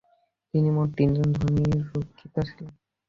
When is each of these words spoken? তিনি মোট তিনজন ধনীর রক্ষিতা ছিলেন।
তিনি 0.53 0.69
মোট 0.69 0.89
তিনজন 0.97 1.29
ধনীর 1.33 1.73
রক্ষিতা 1.93 2.41
ছিলেন। 2.49 2.73